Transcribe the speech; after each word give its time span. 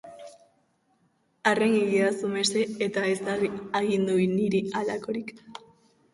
Arren, 1.51 1.75
egidazu 1.81 2.31
mesede 2.31 2.65
eta 2.87 3.05
ez 3.11 3.35
agindu 3.83 4.19
niri 4.35 4.65
halakorik. 4.81 5.33